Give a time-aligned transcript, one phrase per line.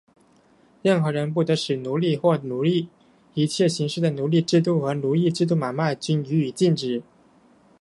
[0.81, 2.89] 任何人不得使为奴隶或奴役;
[3.35, 7.03] 一切形式的奴隶制度和奴隶买卖,均应予以禁止。